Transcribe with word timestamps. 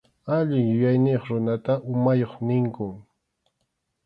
Allin 0.35 0.65
yuyayniyuq 0.71 1.25
runata 1.29 1.73
umayuq 1.91 2.33
ninkum. 2.47 2.93